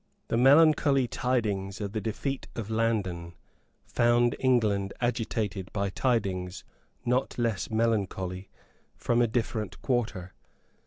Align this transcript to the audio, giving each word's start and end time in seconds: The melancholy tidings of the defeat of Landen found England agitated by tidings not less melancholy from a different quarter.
The 0.29 0.35
melancholy 0.37 1.07
tidings 1.07 1.79
of 1.79 1.91
the 1.91 2.01
defeat 2.01 2.47
of 2.55 2.71
Landen 2.71 3.35
found 3.85 4.35
England 4.39 4.93
agitated 4.99 5.71
by 5.73 5.91
tidings 5.91 6.63
not 7.05 7.37
less 7.37 7.69
melancholy 7.69 8.49
from 8.97 9.21
a 9.21 9.27
different 9.27 9.79
quarter. 9.83 10.33